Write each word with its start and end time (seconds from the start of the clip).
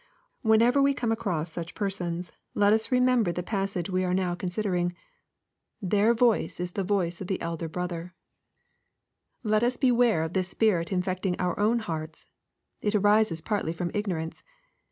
Whenever 0.41 0.81
we 0.81 0.95
come 0.95 1.11
across 1.11 1.51
such 1.51 1.75
persons, 1.75 2.31
let 2.55 2.73
us 2.73 2.91
remember 2.91 3.31
the 3.31 3.43
passage 3.43 3.87
we 3.87 4.03
are 4.03 4.15
now 4.15 4.33
coii 4.33 4.45
LUKE, 4.45 4.51
CHAP. 4.53 4.63
XV. 4.63 4.65
191 4.65 4.93
Bidering. 5.91 6.13
Theii 6.15 6.17
voice 6.17 6.59
is 6.59 6.71
the 6.71 6.83
voice 6.83 7.21
of 7.21 7.27
the" 7.27 7.39
elder 7.41 7.69
bro 7.69 7.85
ther." 7.85 8.13
Let 9.43 9.61
us 9.61 9.77
beware 9.77 10.23
of 10.23 10.33
this 10.33 10.47
spirit 10.49 10.91
infecting 10.91 11.39
our 11.39 11.59
own 11.59 11.77
hearts 11.77 12.25
It 12.81 12.95
arises 12.95 13.41
partly 13.41 13.73
from 13.73 13.91
ignorance. 13.93 14.41